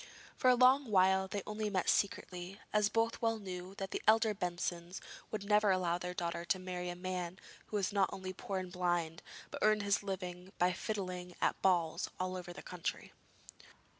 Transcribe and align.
For 0.35 0.49
a 0.49 0.55
long 0.55 0.89
while 0.89 1.27
they 1.27 1.43
only 1.45 1.69
met 1.69 1.87
secretly, 1.87 2.59
as 2.73 2.89
both 2.89 3.21
well 3.21 3.37
knew 3.37 3.75
that 3.75 3.91
the 3.91 4.01
elder 4.07 4.33
Bensons 4.33 4.99
would 5.29 5.43
never 5.45 5.69
allow 5.69 5.99
their 5.99 6.15
daughter 6.15 6.43
to 6.43 6.57
marry 6.57 6.89
a 6.89 6.95
man 6.95 7.37
who 7.67 7.75
was 7.77 7.93
not 7.93 8.09
only 8.11 8.33
poor 8.33 8.57
and 8.57 8.71
blind, 8.71 9.21
but 9.51 9.59
earned 9.61 9.83
his 9.83 10.01
living 10.01 10.53
by 10.57 10.73
fiddling 10.73 11.35
at 11.39 11.61
balls 11.61 12.09
all 12.19 12.35
over 12.35 12.51
the 12.51 12.63
country. 12.63 13.13